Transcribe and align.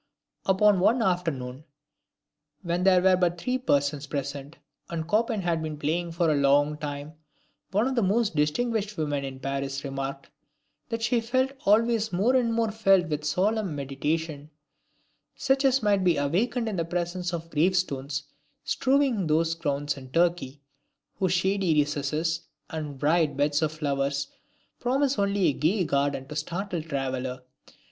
Upon 0.47 0.79
one 0.79 1.03
afternoon, 1.03 1.63
when 2.63 2.83
there 2.83 3.03
were 3.03 3.15
but 3.17 3.39
three 3.39 3.59
persons 3.59 4.07
present, 4.07 4.57
and 4.89 5.07
Chopin 5.07 5.41
had 5.43 5.61
been 5.61 5.77
playing 5.77 6.11
for 6.11 6.31
a 6.31 6.41
long 6.41 6.75
time, 6.79 7.13
one 7.69 7.85
of 7.87 7.93
the 7.93 8.01
most 8.01 8.35
distinguished 8.35 8.97
women 8.97 9.23
in 9.23 9.39
Paris 9.39 9.83
remarked, 9.83 10.31
that 10.89 11.03
she 11.03 11.21
felt 11.21 11.51
always 11.65 12.11
more 12.11 12.35
and 12.35 12.51
more 12.51 12.71
filled 12.71 13.11
with 13.11 13.23
solemn 13.23 13.75
meditation, 13.75 14.49
such 15.35 15.63
as 15.63 15.83
might 15.83 16.03
be 16.03 16.17
awakened 16.17 16.67
in 16.67 16.83
presence 16.87 17.31
of 17.31 17.43
the 17.43 17.49
grave 17.49 17.77
stones 17.77 18.23
strewing 18.63 19.27
those 19.27 19.53
grounds 19.53 19.97
in 19.97 20.09
Turkey, 20.09 20.63
whose 21.19 21.33
shady 21.33 21.75
recesses 21.75 22.47
and 22.71 22.97
bright 22.97 23.37
beds 23.37 23.61
of 23.61 23.71
flowers 23.71 24.29
promise 24.79 25.19
only 25.19 25.45
a 25.45 25.53
gay 25.53 25.85
garden 25.85 26.23
to 26.23 26.29
the 26.29 26.35
startled 26.35 26.85
traveller. 26.85 27.43